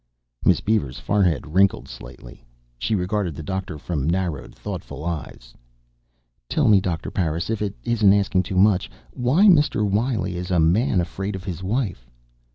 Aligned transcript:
Miss 0.43 0.61
Beaver's 0.61 0.97
forehead 0.97 1.45
wrinkled 1.45 1.87
slightly. 1.87 2.43
She 2.79 2.95
regarded 2.95 3.35
the 3.35 3.43
doctor 3.43 3.77
from 3.77 4.09
narrowed, 4.09 4.55
thoughtful 4.55 5.05
eyes. 5.05 5.53
"Tell 6.49 6.67
me, 6.67 6.81
Doctor 6.81 7.11
Parris, 7.11 7.51
if 7.51 7.61
it 7.61 7.75
isn't 7.83 8.11
asking 8.11 8.41
too 8.41 8.57
much, 8.57 8.89
why 9.11 9.45
Mr. 9.45 9.87
Wiley 9.87 10.37
is 10.37 10.49
a 10.49 10.59
Man 10.59 11.01
Afraid 11.01 11.35
of 11.35 11.43
his 11.43 11.61
Wife?" 11.61 12.09